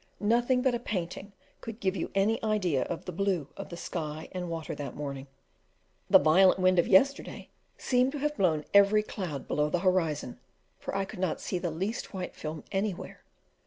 [0.19, 1.31] Nothing but a painting
[1.61, 5.27] could give you any idea of the blue of sky and water that morning;
[6.09, 10.39] the violent wind of yesterday seemed to have blown every cloud below the horizon,
[10.79, 13.21] for I could not see the least white film anywhere.